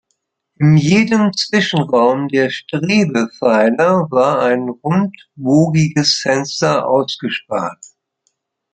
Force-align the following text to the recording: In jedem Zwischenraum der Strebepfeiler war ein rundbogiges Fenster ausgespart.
In 0.59 0.77
jedem 0.77 1.31
Zwischenraum 1.31 2.27
der 2.27 2.49
Strebepfeiler 2.49 4.07
war 4.09 4.39
ein 4.41 4.67
rundbogiges 4.67 6.15
Fenster 6.23 6.87
ausgespart. 6.87 7.85